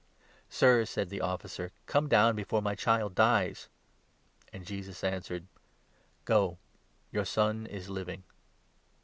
[0.49, 3.69] "Sir," said the officer, "come down before my child dies."
[4.49, 5.45] 49 And Jesus answered:
[6.25, 6.57] "Go,
[7.11, 8.23] your son is living."